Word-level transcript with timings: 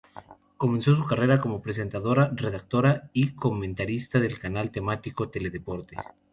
Comenzó 0.57 0.95
su 0.95 1.05
carrera 1.05 1.39
como 1.39 1.61
presentadora, 1.61 2.31
redactora 2.33 3.11
y 3.13 3.35
comentarista 3.35 4.19
del 4.19 4.39
canal 4.39 4.71
temático 4.71 5.29
Teledeporte. 5.29 5.95